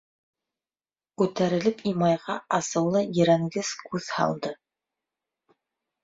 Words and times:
Күтәрелеп 1.21 1.83
Имайға 1.91 2.37
асыулы 2.57 3.03
ерәнгес 3.17 3.69
күҙ 3.91 4.07
һалды. 4.15 4.55